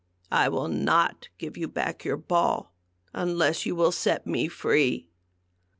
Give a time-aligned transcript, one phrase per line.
[0.31, 2.73] I will not give you back your ball
[3.13, 5.07] unless you will set me free."